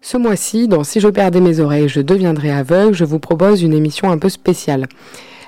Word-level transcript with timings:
Ce 0.00 0.16
mois-ci, 0.16 0.68
dans 0.68 0.84
Si 0.84 1.00
je 1.00 1.08
perdais 1.08 1.40
mes 1.40 1.58
oreilles, 1.58 1.88
je 1.88 2.00
deviendrais 2.00 2.50
aveugle, 2.50 2.94
je 2.94 3.04
vous 3.04 3.18
propose 3.18 3.62
une 3.62 3.72
émission 3.72 4.10
un 4.10 4.18
peu 4.18 4.28
spéciale. 4.28 4.86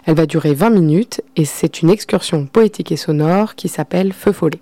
Elle 0.07 0.17
va 0.17 0.27
durer 0.27 0.55
20 0.55 0.71
minutes 0.71 1.23
et 1.37 1.45
c'est 1.45 1.83
une 1.83 1.91
excursion 1.91 2.47
poétique 2.47 2.91
et 2.91 2.97
sonore 2.97 3.55
qui 3.55 3.69
s'appelle 3.69 4.13
Feu 4.13 4.33
Follet. 4.33 4.61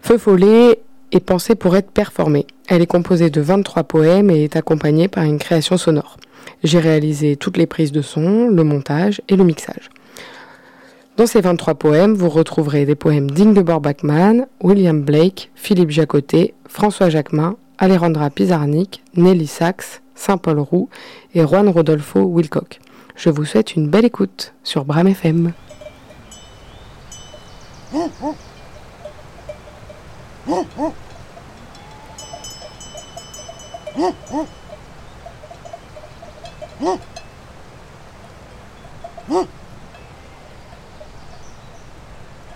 Feu 0.00 0.16
Follet 0.16 0.80
est 1.12 1.20
pensée 1.20 1.54
pour 1.54 1.76
être 1.76 1.90
performée. 1.90 2.46
Elle 2.66 2.80
est 2.80 2.86
composée 2.86 3.30
de 3.30 3.40
23 3.40 3.84
poèmes 3.84 4.30
et 4.30 4.44
est 4.44 4.56
accompagnée 4.56 5.08
par 5.08 5.24
une 5.24 5.38
création 5.38 5.76
sonore. 5.76 6.16
J'ai 6.62 6.78
réalisé 6.78 7.36
toutes 7.36 7.58
les 7.58 7.66
prises 7.66 7.92
de 7.92 8.02
son, 8.02 8.48
le 8.48 8.64
montage 8.64 9.20
et 9.28 9.36
le 9.36 9.44
mixage. 9.44 9.90
Dans 11.18 11.26
ces 11.26 11.42
23 11.42 11.74
poèmes, 11.74 12.14
vous 12.14 12.30
retrouverez 12.30 12.86
des 12.86 12.94
poèmes 12.94 13.30
d'Ingeborg 13.30 13.82
Bachmann, 13.82 14.46
William 14.62 15.02
Blake, 15.02 15.50
Philippe 15.54 15.90
Jacotet, 15.90 16.54
François 16.66 17.10
Jacquemin, 17.10 17.56
Alejandra 17.78 18.30
Pizarnik, 18.30 19.02
Nelly 19.16 19.46
Sachs, 19.46 20.02
Saint-Paul 20.14 20.58
Roux 20.60 20.88
et 21.34 21.42
Juan 21.42 21.68
Rodolfo 21.68 22.20
Wilcock. 22.24 22.80
Je 23.16 23.30
vous 23.30 23.44
souhaite 23.44 23.74
une 23.76 23.88
belle 23.88 24.04
écoute 24.04 24.54
sur 24.62 24.84
Bram 24.84 25.08
FM. 25.08 25.52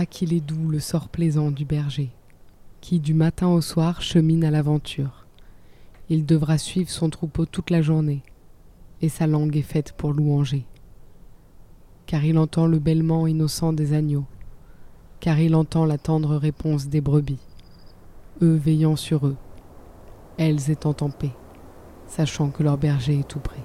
Ah, 0.00 0.06
qu'il 0.06 0.32
est 0.32 0.40
doux 0.40 0.68
le 0.68 0.78
sort 0.78 1.08
plaisant 1.08 1.50
du 1.50 1.64
berger, 1.64 2.10
qui 2.80 3.00
du 3.00 3.14
matin 3.14 3.48
au 3.48 3.60
soir 3.60 4.00
chemine 4.00 4.44
à 4.44 4.50
l'aventure. 4.52 5.26
Il 6.08 6.24
devra 6.24 6.56
suivre 6.56 6.88
son 6.88 7.10
troupeau 7.10 7.46
toute 7.46 7.70
la 7.70 7.82
journée, 7.82 8.22
et 9.02 9.08
sa 9.08 9.26
langue 9.26 9.56
est 9.56 9.62
faite 9.62 9.94
pour 9.94 10.12
louanger. 10.12 10.66
Car 12.06 12.24
il 12.24 12.38
entend 12.38 12.68
le 12.68 12.78
bêlement 12.78 13.26
innocent 13.26 13.72
des 13.72 13.92
agneaux, 13.92 14.26
car 15.18 15.40
il 15.40 15.56
entend 15.56 15.84
la 15.84 15.98
tendre 15.98 16.36
réponse 16.36 16.86
des 16.86 17.00
brebis, 17.00 17.40
eux 18.40 18.54
veillant 18.54 18.94
sur 18.94 19.26
eux, 19.26 19.36
elles 20.36 20.70
étant 20.70 20.94
en 21.00 21.10
paix, 21.10 21.34
sachant 22.06 22.50
que 22.50 22.62
leur 22.62 22.78
berger 22.78 23.18
est 23.18 23.28
tout 23.28 23.40
près. 23.40 23.64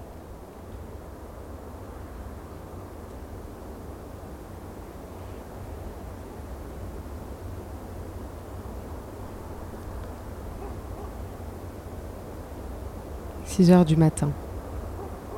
Six 13.55 13.69
heures 13.69 13.85
du 13.85 13.95
matin. 13.95 14.31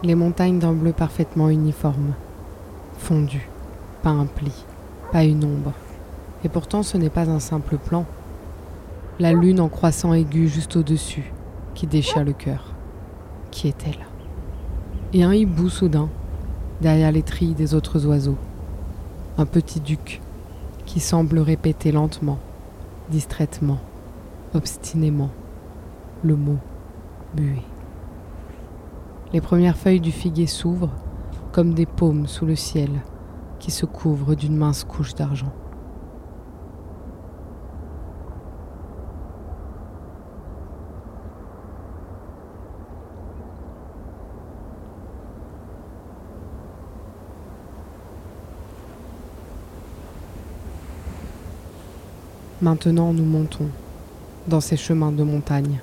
Les 0.01 0.15
montagnes 0.15 0.57
d'un 0.57 0.71
bleu 0.71 0.93
parfaitement 0.93 1.49
uniforme. 1.49 2.13
Fondu. 2.97 3.49
Pas 4.03 4.11
un 4.11 4.25
pli. 4.25 4.53
Pas 5.11 5.25
une 5.25 5.43
ombre. 5.43 5.73
Et 6.45 6.47
pourtant 6.47 6.81
ce 6.81 6.95
n'est 6.95 7.09
pas 7.09 7.29
un 7.29 7.41
simple 7.41 7.77
plan. 7.77 8.05
La 9.19 9.33
lune 9.33 9.59
en 9.59 9.67
croissant 9.67 10.13
aigu 10.13 10.47
juste 10.47 10.77
au-dessus, 10.77 11.33
qui 11.73 11.87
déchire 11.87 12.23
le 12.23 12.31
cœur. 12.31 12.71
Qui 13.51 13.67
est-elle 13.67 14.05
Et 15.11 15.23
un 15.25 15.33
hibou 15.33 15.67
soudain, 15.67 16.07
derrière 16.79 17.11
les 17.11 17.21
trilles 17.21 17.53
des 17.53 17.73
autres 17.73 18.05
oiseaux. 18.05 18.37
Un 19.37 19.45
petit 19.45 19.81
duc, 19.81 20.21
qui 20.85 21.01
semble 21.01 21.39
répéter 21.39 21.91
lentement, 21.91 22.39
distraitement, 23.09 23.79
obstinément, 24.53 25.31
le 26.23 26.37
mot 26.37 26.59
buée. 27.33 27.61
Les 29.35 29.41
premières 29.41 29.75
feuilles 29.75 29.99
du 29.99 30.13
figuier 30.13 30.47
s'ouvrent 30.47 30.93
comme 31.51 31.73
des 31.73 31.85
paumes 31.85 32.25
sous 32.25 32.45
le 32.45 32.55
ciel 32.55 32.89
qui 33.59 33.69
se 33.69 33.85
couvrent 33.85 34.33
d'une 34.33 34.55
mince 34.55 34.85
couche 34.85 35.13
d'argent. 35.13 35.51
Maintenant 52.61 53.11
nous 53.11 53.25
montons 53.25 53.67
dans 54.47 54.61
ces 54.61 54.77
chemins 54.77 55.11
de 55.11 55.23
montagne, 55.23 55.81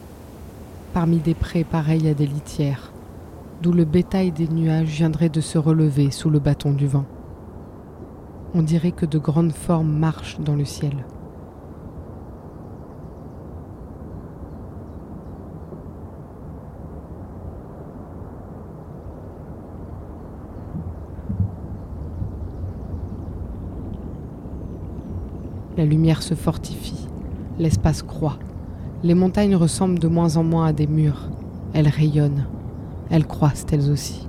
parmi 0.94 1.18
des 1.18 1.34
prés 1.34 1.64
pareils 1.64 2.08
à 2.08 2.14
des 2.14 2.26
litières, 2.26 2.91
d'où 3.62 3.70
le 3.72 3.84
bétail 3.84 4.32
des 4.32 4.48
nuages 4.48 4.88
viendrait 4.88 5.28
de 5.28 5.40
se 5.40 5.56
relever 5.56 6.10
sous 6.10 6.30
le 6.30 6.40
bâton 6.40 6.72
du 6.72 6.88
vent. 6.88 7.04
On 8.54 8.62
dirait 8.62 8.90
que 8.90 9.06
de 9.06 9.18
grandes 9.18 9.52
formes 9.52 9.92
marchent 9.92 10.40
dans 10.40 10.56
le 10.56 10.64
ciel. 10.64 11.06
La 25.76 25.84
lumière 25.84 26.22
se 26.22 26.34
fortifie, 26.34 27.08
l'espace 27.58 28.02
croît, 28.02 28.38
les 29.04 29.14
montagnes 29.14 29.54
ressemblent 29.54 30.00
de 30.00 30.08
moins 30.08 30.36
en 30.36 30.42
moins 30.42 30.66
à 30.66 30.72
des 30.72 30.86
murs, 30.86 31.28
elles 31.72 31.88
rayonnent, 31.88 32.44
elles 33.12 33.26
croissent 33.26 33.66
elles 33.70 33.90
aussi. 33.90 34.26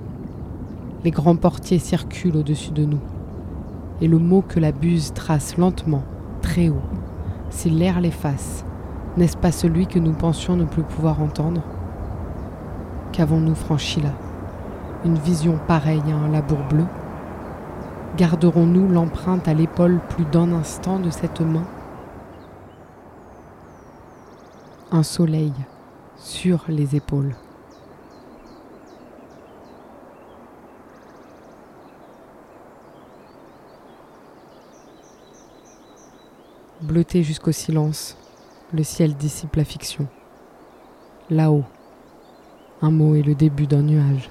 Les 1.04 1.10
grands 1.10 1.36
portiers 1.36 1.78
circulent 1.78 2.36
au-dessus 2.36 2.70
de 2.70 2.84
nous. 2.84 3.00
Et 4.02 4.06
le 4.06 4.18
mot 4.18 4.42
que 4.46 4.60
la 4.60 4.72
buse 4.72 5.14
trace 5.14 5.56
lentement, 5.56 6.02
très 6.42 6.68
haut, 6.68 6.82
si 7.48 7.70
l'air 7.70 8.00
l'efface, 8.00 8.64
n'est-ce 9.16 9.38
pas 9.38 9.52
celui 9.52 9.86
que 9.86 9.98
nous 9.98 10.12
pensions 10.12 10.54
ne 10.54 10.64
plus 10.64 10.82
pouvoir 10.82 11.22
entendre? 11.22 11.62
Qu'avons-nous 13.12 13.54
franchi 13.54 14.02
là? 14.02 14.12
Une 15.06 15.16
vision 15.16 15.58
pareille 15.66 16.02
à 16.12 16.16
un 16.16 16.28
labour 16.28 16.58
bleu? 16.68 16.84
Garderons-nous 18.18 18.88
l'empreinte 18.88 19.48
à 19.48 19.54
l'épaule 19.54 20.00
plus 20.10 20.26
d'un 20.26 20.52
instant 20.52 20.98
de 20.98 21.08
cette 21.08 21.40
main? 21.40 21.64
Un 24.92 25.02
soleil 25.02 25.52
sur 26.18 26.64
les 26.68 26.96
épaules. 26.96 27.34
Jusqu'au 36.96 37.50
silence, 37.50 38.16
le 38.72 38.84
ciel 38.84 39.14
dissipe 39.16 39.56
la 39.56 39.64
fiction. 39.64 40.06
Là-haut, 41.28 41.64
un 42.82 42.92
mot 42.92 43.16
est 43.16 43.22
le 43.22 43.34
début 43.34 43.66
d'un 43.66 43.82
nuage. 43.82 44.30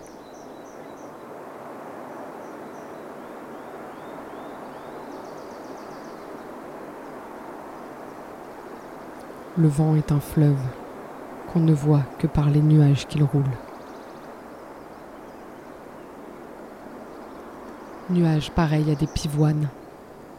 Le 9.58 9.68
vent 9.68 9.96
est 9.96 10.14
un 10.14 10.22
fleuve 10.22 10.60
qu'on 11.52 11.60
ne 11.60 11.74
voit 11.74 12.04
que 12.18 12.28
par 12.28 12.50
les 12.50 12.62
nuages 12.62 13.08
qu'il 13.08 13.24
roule. 13.24 13.44
Nuages 18.10 18.52
pareils 18.52 18.90
à 18.90 18.96
des 18.96 19.08
pivoines 19.08 19.68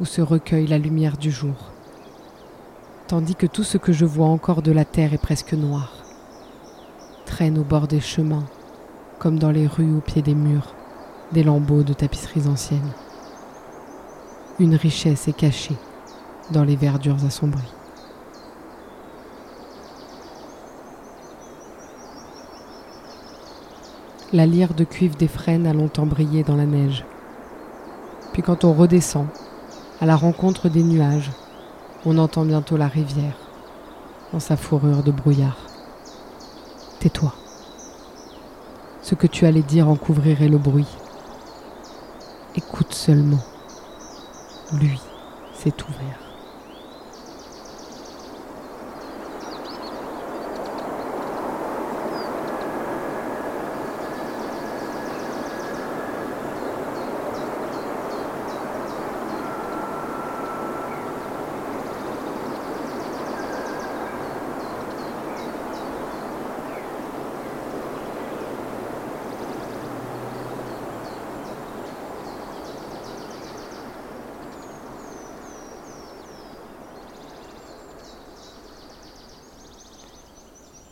où 0.00 0.06
se 0.06 0.22
recueille 0.22 0.66
la 0.66 0.78
lumière 0.78 1.18
du 1.18 1.30
jour, 1.30 1.73
tandis 3.06 3.34
que 3.34 3.46
tout 3.46 3.64
ce 3.64 3.76
que 3.78 3.92
je 3.92 4.04
vois 4.04 4.28
encore 4.28 4.62
de 4.62 4.72
la 4.72 4.84
terre 4.84 5.12
est 5.12 5.18
presque 5.18 5.52
noir, 5.52 5.92
traîne 7.26 7.58
au 7.58 7.64
bord 7.64 7.86
des 7.86 8.00
chemins, 8.00 8.46
comme 9.18 9.38
dans 9.38 9.50
les 9.50 9.66
rues 9.66 9.96
au 9.96 10.00
pied 10.00 10.22
des 10.22 10.34
murs, 10.34 10.74
des 11.32 11.42
lambeaux 11.42 11.82
de 11.82 11.92
tapisseries 11.92 12.48
anciennes. 12.48 12.92
Une 14.58 14.74
richesse 14.74 15.28
est 15.28 15.36
cachée 15.36 15.76
dans 16.50 16.64
les 16.64 16.76
verdures 16.76 17.24
assombries. 17.26 17.72
La 24.32 24.46
lyre 24.46 24.74
de 24.74 24.84
cuivre 24.84 25.16
des 25.16 25.28
frênes 25.28 25.66
a 25.66 25.72
longtemps 25.72 26.06
brillé 26.06 26.42
dans 26.42 26.56
la 26.56 26.66
neige. 26.66 27.04
Puis 28.32 28.42
quand 28.42 28.64
on 28.64 28.72
redescend, 28.72 29.26
à 30.00 30.06
la 30.06 30.16
rencontre 30.16 30.68
des 30.68 30.82
nuages, 30.82 31.30
on 32.06 32.18
entend 32.18 32.44
bientôt 32.44 32.76
la 32.76 32.88
rivière, 32.88 33.36
dans 34.32 34.40
sa 34.40 34.56
fourrure 34.56 35.02
de 35.02 35.10
brouillard. 35.10 35.58
Tais-toi. 37.00 37.32
Ce 39.02 39.14
que 39.14 39.26
tu 39.26 39.46
allais 39.46 39.62
dire 39.62 39.88
en 39.88 39.96
couvrirait 39.96 40.48
le 40.48 40.58
bruit. 40.58 40.88
Écoute 42.56 42.92
seulement. 42.92 43.42
Lui 44.72 45.00
s'est 45.54 45.74
ouvert. 45.82 46.23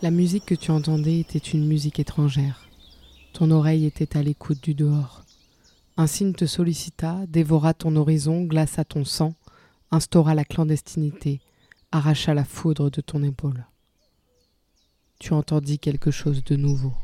La 0.02 0.10
musique 0.10 0.46
que 0.46 0.56
tu 0.56 0.72
entendais 0.72 1.20
était 1.20 1.38
une 1.38 1.64
musique 1.64 2.00
étrangère. 2.00 2.66
Ton 3.32 3.52
oreille 3.52 3.86
était 3.86 4.16
à 4.16 4.22
l'écoute 4.24 4.60
du 4.60 4.74
dehors. 4.74 5.22
Un 5.96 6.08
signe 6.08 6.32
te 6.32 6.44
sollicita, 6.44 7.24
dévora 7.28 7.72
ton 7.72 7.94
horizon, 7.94 8.42
glaça 8.42 8.84
ton 8.84 9.04
sang, 9.04 9.32
instaura 9.92 10.34
la 10.34 10.44
clandestinité, 10.44 11.40
arracha 11.92 12.34
la 12.34 12.44
foudre 12.44 12.90
de 12.90 13.00
ton 13.00 13.22
épaule. 13.22 13.64
Tu 15.20 15.34
entendis 15.34 15.78
quelque 15.78 16.10
chose 16.10 16.42
de 16.42 16.56
nouveau. 16.56 16.94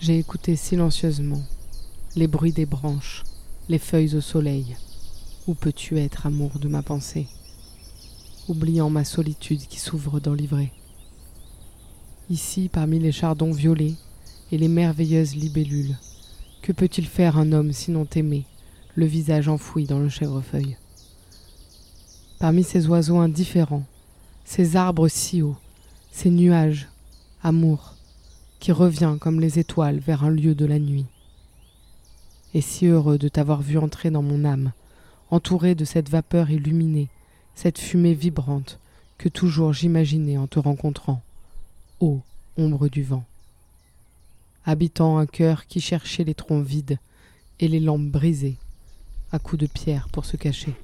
J'ai 0.00 0.16
écouté 0.16 0.54
silencieusement 0.54 1.42
les 2.14 2.28
bruits 2.28 2.52
des 2.52 2.66
branches, 2.66 3.24
les 3.68 3.80
feuilles 3.80 4.14
au 4.14 4.20
soleil. 4.20 4.76
Où 5.48 5.54
peux-tu 5.54 5.98
être, 5.98 6.24
amour 6.24 6.60
de 6.60 6.68
ma 6.68 6.82
pensée? 6.82 7.26
Oubliant 8.46 8.90
ma 8.90 9.02
solitude 9.02 9.66
qui 9.66 9.80
s'ouvre 9.80 10.20
dans 10.20 10.34
l'ivrée. 10.34 10.72
Ici, 12.30 12.70
parmi 12.72 13.00
les 13.00 13.10
chardons 13.10 13.50
violets 13.50 13.96
et 14.52 14.58
les 14.58 14.68
merveilleuses 14.68 15.34
libellules, 15.34 15.96
que 16.62 16.70
peut-il 16.70 17.06
faire 17.06 17.36
un 17.36 17.50
homme 17.50 17.72
sinon 17.72 18.04
t'aimer, 18.04 18.44
le 18.94 19.04
visage 19.04 19.48
enfoui 19.48 19.84
dans 19.84 19.98
le 19.98 20.08
chèvrefeuille? 20.08 20.76
Parmi 22.38 22.62
ces 22.62 22.86
oiseaux 22.86 23.18
indifférents, 23.18 23.84
ces 24.44 24.76
arbres 24.76 25.08
si 25.08 25.42
hauts, 25.42 25.56
ces 26.12 26.30
nuages, 26.30 26.86
amour, 27.42 27.96
qui 28.58 28.72
revient 28.72 29.16
comme 29.20 29.40
les 29.40 29.58
étoiles 29.58 29.98
vers 29.98 30.24
un 30.24 30.30
lieu 30.30 30.54
de 30.54 30.66
la 30.66 30.78
nuit. 30.78 31.06
Et 32.54 32.60
si 32.60 32.86
heureux 32.86 33.18
de 33.18 33.28
t'avoir 33.28 33.62
vu 33.62 33.78
entrer 33.78 34.10
dans 34.10 34.22
mon 34.22 34.44
âme, 34.44 34.72
entouré 35.30 35.74
de 35.74 35.84
cette 35.84 36.08
vapeur 36.08 36.50
illuminée, 36.50 37.08
cette 37.54 37.78
fumée 37.78 38.14
vibrante 38.14 38.78
que 39.18 39.28
toujours 39.28 39.72
j'imaginais 39.72 40.38
en 40.38 40.46
te 40.46 40.58
rencontrant, 40.58 41.22
ô 42.00 42.20
ombre 42.56 42.88
du 42.88 43.02
vent. 43.02 43.24
Habitant 44.64 45.18
un 45.18 45.26
cœur 45.26 45.66
qui 45.66 45.80
cherchait 45.80 46.24
les 46.24 46.34
troncs 46.34 46.64
vides 46.64 46.98
et 47.60 47.68
les 47.68 47.80
lampes 47.80 48.08
brisées, 48.08 48.56
à 49.32 49.38
coups 49.38 49.60
de 49.60 49.66
pierre 49.66 50.08
pour 50.08 50.24
se 50.24 50.36
cacher. 50.36 50.74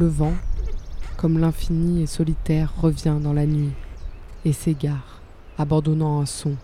Le 0.00 0.06
vent, 0.06 0.32
comme 1.18 1.38
l'infini 1.38 2.00
et 2.00 2.06
solitaire, 2.06 2.72
revient 2.80 3.18
dans 3.20 3.34
la 3.34 3.44
nuit 3.44 3.74
et 4.46 4.54
s'égare, 4.54 5.20
abandonnant 5.58 6.22
un 6.22 6.24
son. 6.24 6.56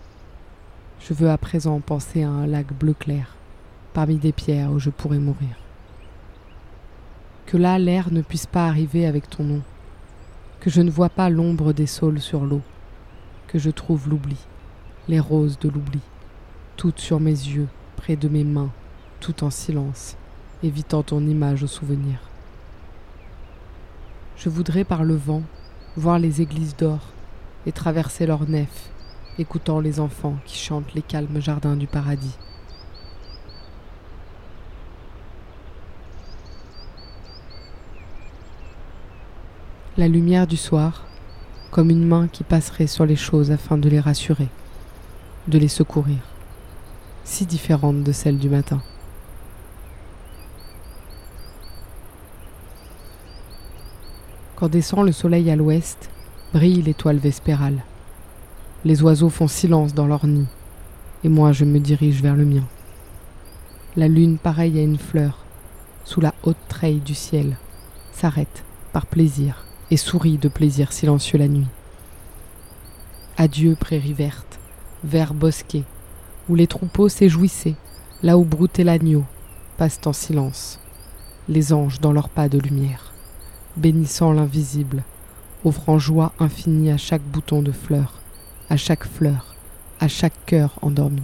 Je 0.99 1.13
veux 1.13 1.29
à 1.29 1.37
présent 1.37 1.79
penser 1.79 2.23
à 2.23 2.31
un 2.31 2.47
lac 2.47 2.73
bleu 2.73 2.95
clair, 2.95 3.35
parmi 3.93 4.15
des 4.15 4.31
pierres 4.31 4.71
où 4.71 4.79
je 4.79 4.89
pourrais 4.89 5.19
mourir. 5.19 5.55
Que 7.45 7.57
là 7.57 7.77
l'air 7.77 8.11
ne 8.11 8.23
puisse 8.23 8.47
pas 8.47 8.65
arriver 8.65 9.05
avec 9.05 9.29
ton 9.29 9.43
nom, 9.43 9.61
que 10.59 10.71
je 10.71 10.81
ne 10.81 10.89
vois 10.89 11.09
pas 11.09 11.29
l'ombre 11.29 11.73
des 11.73 11.85
saules 11.85 12.21
sur 12.21 12.43
l'eau, 12.43 12.63
que 13.45 13.59
je 13.59 13.69
trouve 13.69 14.09
l'oubli, 14.09 14.47
les 15.07 15.19
roses 15.19 15.59
de 15.59 15.69
l'oubli, 15.69 15.99
toutes 16.75 16.97
sur 16.97 17.19
mes 17.19 17.29
yeux, 17.29 17.67
près 17.97 18.15
de 18.15 18.29
mes 18.29 18.43
mains, 18.43 18.71
tout 19.19 19.43
en 19.43 19.51
silence, 19.51 20.17
évitant 20.63 21.03
ton 21.03 21.21
image 21.27 21.61
au 21.61 21.67
souvenir. 21.67 22.26
Je 24.37 24.49
voudrais 24.49 24.83
par 24.83 25.03
le 25.03 25.15
vent 25.15 25.41
voir 25.95 26.19
les 26.19 26.41
églises 26.41 26.75
d'or 26.75 26.99
et 27.65 27.71
traverser 27.71 28.27
leurs 28.27 28.47
nefs, 28.47 28.91
écoutant 29.39 29.79
les 29.79 29.99
enfants 29.99 30.37
qui 30.45 30.59
chantent 30.59 30.93
les 30.93 31.01
calmes 31.01 31.41
jardins 31.41 31.75
du 31.75 31.87
paradis. 31.87 32.37
La 39.97 40.07
lumière 40.07 40.45
du 40.45 40.57
soir, 40.57 41.07
comme 41.71 41.89
une 41.89 42.07
main 42.07 42.27
qui 42.27 42.43
passerait 42.43 42.85
sur 42.85 43.07
les 43.07 43.15
choses 43.15 43.49
afin 43.49 43.79
de 43.79 43.89
les 43.89 43.99
rassurer, 43.99 44.49
de 45.47 45.57
les 45.57 45.67
secourir, 45.67 46.19
si 47.23 47.47
différente 47.47 48.03
de 48.03 48.11
celle 48.11 48.37
du 48.37 48.49
matin. 48.49 48.83
Quand 54.57 54.69
descend 54.69 55.05
le 55.05 55.11
soleil 55.11 55.51
à 55.51 55.55
l'ouest, 55.55 56.09
brille 56.51 56.81
l'étoile 56.81 57.19
vespérale. 57.19 57.83
Les 58.85 59.03
oiseaux 59.03 59.29
font 59.29 59.47
silence 59.47 59.93
dans 59.93 60.07
leur 60.07 60.25
nid, 60.25 60.47
et 61.23 61.29
moi 61.29 61.51
je 61.51 61.63
me 61.63 61.79
dirige 61.79 62.23
vers 62.23 62.35
le 62.35 62.43
mien. 62.43 62.63
La 63.95 64.07
lune, 64.07 64.39
pareille 64.39 64.79
à 64.79 64.81
une 64.81 64.97
fleur, 64.97 65.45
sous 66.05 66.21
la 66.21 66.33
haute 66.41 66.57
treille 66.69 67.01
du 67.01 67.13
ciel, 67.13 67.55
s'arrête, 68.13 68.63
par 68.93 69.05
plaisir, 69.05 69.63
et 69.91 69.97
sourit 69.97 70.39
de 70.39 70.49
plaisir 70.49 70.91
silencieux 70.91 71.37
la 71.37 71.47
nuit. 71.47 71.67
Adieu 73.37 73.75
prairie 73.79 74.13
verte, 74.13 74.57
vert 75.03 75.35
bosquet, 75.35 75.83
où 76.49 76.55
les 76.55 76.65
troupeaux 76.65 77.09
s'éjouissaient, 77.09 77.75
là 78.23 78.39
où 78.39 78.43
broutait 78.43 78.83
l'agneau, 78.83 79.23
passent 79.77 80.01
en 80.05 80.13
silence, 80.13 80.79
les 81.47 81.73
anges 81.73 81.99
dans 81.99 82.11
leurs 82.11 82.29
pas 82.29 82.49
de 82.49 82.57
lumière 82.57 83.13
bénissant 83.77 84.33
l'invisible, 84.33 85.03
offrant 85.63 85.99
joie 85.99 86.33
infinie 86.39 86.91
à 86.91 86.97
chaque 86.97 87.21
bouton 87.21 87.61
de 87.61 87.71
fleur, 87.71 88.13
à 88.69 88.77
chaque 88.77 89.05
fleur, 89.05 89.55
à 89.99 90.07
chaque 90.07 90.45
cœur 90.45 90.77
endormi. 90.81 91.23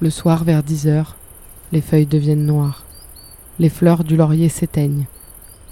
Le 0.00 0.10
soir 0.10 0.44
vers 0.44 0.62
dix 0.62 0.88
heures, 0.88 1.16
les 1.70 1.80
feuilles 1.80 2.06
deviennent 2.06 2.44
noires, 2.44 2.82
les 3.58 3.68
fleurs 3.68 4.02
du 4.04 4.16
laurier 4.16 4.48
s'éteignent, 4.48 5.06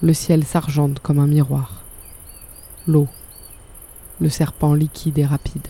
le 0.02 0.14
ciel 0.14 0.44
s'argente 0.44 1.00
comme 1.00 1.18
un 1.18 1.26
miroir. 1.26 1.82
L'eau, 2.86 3.08
le 4.20 4.28
serpent 4.28 4.74
liquide 4.74 5.18
et 5.18 5.26
rapide. 5.26 5.66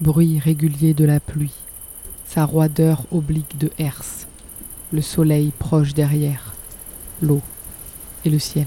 Bruit 0.00 0.38
régulier 0.38 0.94
de 0.94 1.04
la 1.04 1.18
pluie, 1.18 1.54
sa 2.26 2.44
roideur 2.44 3.04
oblique 3.10 3.58
de 3.58 3.70
herse, 3.78 4.26
le 4.92 5.02
soleil 5.02 5.52
proche 5.58 5.94
derrière, 5.94 6.54
l'eau 7.20 7.42
et 8.24 8.30
le 8.30 8.38
ciel. 8.38 8.66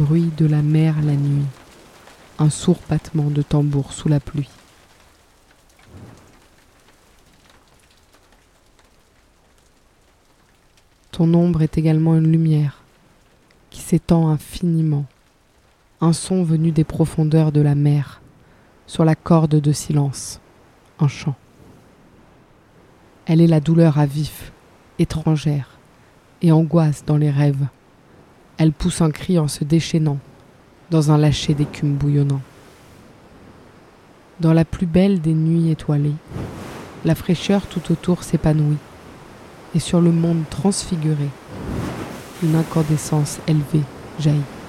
Bruit 0.00 0.30
de 0.38 0.46
la 0.46 0.62
mer 0.62 0.94
la 1.02 1.14
nuit, 1.14 1.44
un 2.38 2.48
sourd 2.48 2.78
battement 2.88 3.28
de 3.28 3.42
tambour 3.42 3.92
sous 3.92 4.08
la 4.08 4.18
pluie. 4.18 4.48
Ton 11.12 11.34
ombre 11.34 11.60
est 11.60 11.76
également 11.76 12.16
une 12.16 12.32
lumière 12.32 12.82
qui 13.68 13.82
s'étend 13.82 14.30
infiniment, 14.30 15.04
un 16.00 16.14
son 16.14 16.44
venu 16.44 16.70
des 16.70 16.84
profondeurs 16.84 17.52
de 17.52 17.60
la 17.60 17.74
mer, 17.74 18.22
sur 18.86 19.04
la 19.04 19.14
corde 19.14 19.60
de 19.60 19.72
silence, 19.72 20.40
un 20.98 21.08
chant. 21.08 21.36
Elle 23.26 23.42
est 23.42 23.46
la 23.46 23.60
douleur 23.60 23.98
à 23.98 24.06
vif, 24.06 24.50
étrangère, 24.98 25.78
et 26.40 26.52
angoisse 26.52 27.04
dans 27.04 27.18
les 27.18 27.30
rêves. 27.30 27.66
Elle 28.60 28.72
pousse 28.72 29.00
un 29.00 29.10
cri 29.10 29.38
en 29.38 29.48
se 29.48 29.64
déchaînant, 29.64 30.18
dans 30.90 31.10
un 31.10 31.16
lâcher 31.16 31.54
d'écume 31.54 31.94
bouillonnant. 31.94 32.42
Dans 34.40 34.52
la 34.52 34.66
plus 34.66 34.84
belle 34.84 35.22
des 35.22 35.32
nuits 35.32 35.70
étoilées, 35.70 36.12
la 37.06 37.14
fraîcheur 37.14 37.62
tout 37.62 37.90
autour 37.90 38.22
s'épanouit, 38.22 38.76
et 39.74 39.78
sur 39.78 40.02
le 40.02 40.12
monde 40.12 40.42
transfiguré, 40.50 41.30
une 42.42 42.54
incandescence 42.54 43.38
élevée 43.48 43.86
jaillit. 44.18 44.59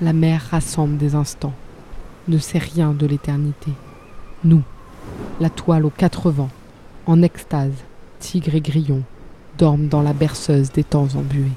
La 0.00 0.12
mer 0.12 0.40
rassemble 0.52 0.96
des 0.96 1.16
instants, 1.16 1.54
ne 2.28 2.38
sait 2.38 2.58
rien 2.58 2.92
de 2.92 3.04
l'éternité. 3.04 3.72
Nous, 4.44 4.62
la 5.40 5.50
toile 5.50 5.84
aux 5.84 5.90
quatre 5.90 6.30
vents, 6.30 6.52
en 7.06 7.20
extase, 7.20 7.74
tigre 8.20 8.54
et 8.54 8.60
grillon, 8.60 9.02
dorment 9.58 9.88
dans 9.88 10.02
la 10.02 10.12
berceuse 10.12 10.70
des 10.70 10.84
temps 10.84 11.08
embués. 11.16 11.50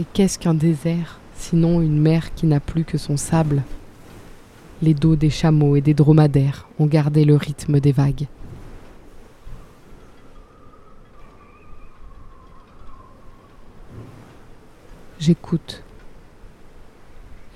Et 0.00 0.04
qu'est-ce 0.12 0.40
qu'un 0.40 0.54
désert, 0.54 1.20
sinon 1.38 1.80
une 1.80 2.00
mer 2.00 2.34
qui 2.34 2.46
n'a 2.46 2.58
plus 2.58 2.84
que 2.84 2.98
son 2.98 3.16
sable? 3.16 3.62
Les 4.82 4.94
dos 4.94 5.14
des 5.14 5.30
chameaux 5.30 5.76
et 5.76 5.80
des 5.80 5.94
dromadaires 5.94 6.66
ont 6.80 6.86
gardé 6.86 7.24
le 7.24 7.36
rythme 7.36 7.78
des 7.78 7.92
vagues. 7.92 8.26
J'écoute. 15.26 15.82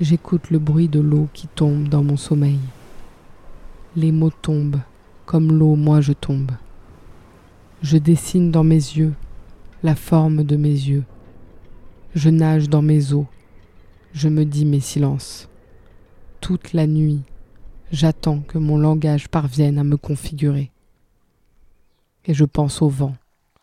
J'écoute 0.01 0.51
le 0.51 0.59
bruit 0.59 0.89
de 0.89 0.99
l'eau 0.99 1.29
qui 1.33 1.47
tombe 1.47 1.87
dans 1.87 2.03
mon 2.03 2.17
sommeil. 2.17 2.59
Les 3.95 4.11
mots 4.11 4.33
tombent, 4.43 4.81
comme 5.25 5.53
l'eau, 5.53 5.77
moi 5.77 6.01
je 6.01 6.13
tombe. 6.13 6.51
Je 7.81 7.97
dessine 7.97 8.51
dans 8.51 8.65
mes 8.65 8.75
yeux 8.75 9.15
la 9.85 9.95
forme 9.95 10.43
de 10.43 10.57
mes 10.57 10.69
yeux. 10.69 11.05
Je 12.17 12.29
nage 12.29 12.69
dans 12.69 12.83
mes 12.83 13.13
eaux. 13.13 13.29
Je 14.15 14.29
me 14.29 14.45
dis 14.45 14.65
mes 14.65 14.81
silences. 14.81 15.49
Toute 16.41 16.73
la 16.73 16.89
nuit, 16.89 17.23
j'attends 17.93 18.41
que 18.41 18.59
mon 18.59 18.79
langage 18.79 19.29
parvienne 19.29 19.79
à 19.79 19.85
me 19.85 19.97
configurer. 19.97 20.73
Et 22.25 22.35
je 22.35 22.45
pense 22.45 22.83
au 22.83 22.89
vent 22.89 23.15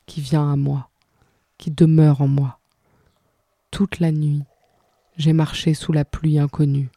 qui 0.06 0.22
vient 0.22 0.50
à 0.50 0.56
moi, 0.56 0.88
qui 1.58 1.72
demeure 1.72 2.22
en 2.22 2.30
moi 2.30 2.57
toute 3.71 3.99
la 3.99 4.12
nuit, 4.12 4.43
j'ai 5.17 5.34
marché 5.34 5.73
sous 5.73 5.91
la 5.91 6.06
pluie 6.06 6.39
inconnue. 6.39 6.89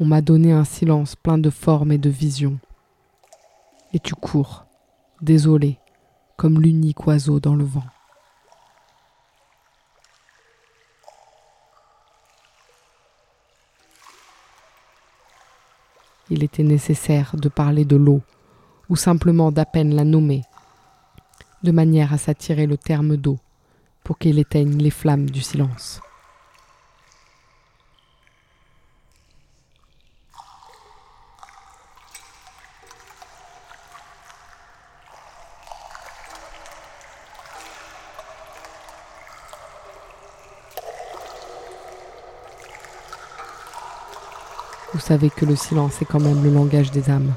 On 0.00 0.04
m'a 0.04 0.22
donné 0.22 0.52
un 0.52 0.64
silence 0.64 1.14
plein 1.14 1.38
de 1.38 1.50
formes 1.50 1.92
et 1.92 1.98
de 1.98 2.10
visions. 2.10 2.58
Et 3.92 4.00
tu 4.00 4.14
cours, 4.14 4.66
désolé, 5.20 5.78
comme 6.36 6.60
l'unique 6.60 7.06
oiseau 7.06 7.38
dans 7.38 7.54
le 7.54 7.64
vent. 7.64 7.84
Il 16.30 16.42
était 16.42 16.62
nécessaire 16.62 17.36
de 17.36 17.48
parler 17.48 17.84
de 17.84 17.96
l'eau, 17.96 18.22
ou 18.88 18.96
simplement 18.96 19.52
d'à 19.52 19.66
peine 19.66 19.94
la 19.94 20.04
nommer, 20.04 20.42
de 21.62 21.70
manière 21.70 22.12
à 22.12 22.18
s'attirer 22.18 22.66
le 22.66 22.78
terme 22.78 23.16
d'eau 23.16 23.38
pour 24.04 24.18
qu'il 24.18 24.38
éteigne 24.38 24.76
les 24.76 24.90
flammes 24.90 25.30
du 25.30 25.40
silence. 25.40 26.00
Vous 44.92 45.00
savez 45.00 45.28
que 45.28 45.44
le 45.44 45.56
silence 45.56 46.00
est 46.02 46.04
quand 46.04 46.20
même 46.20 46.44
le 46.44 46.50
langage 46.50 46.92
des 46.92 47.10
âmes. 47.10 47.34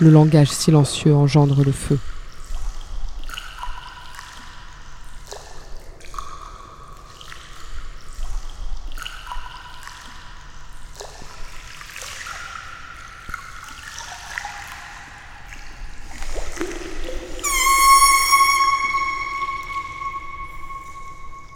Le 0.00 0.10
langage 0.10 0.50
silencieux 0.50 1.12
engendre 1.12 1.64
le 1.64 1.72
feu. 1.72 1.98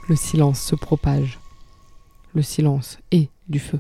Le 0.09 0.17
silence 0.17 0.61
se 0.61 0.75
propage. 0.75 1.39
Le 2.35 2.43
silence 2.43 2.99
est 3.13 3.31
du 3.49 3.61
feu. 3.61 3.79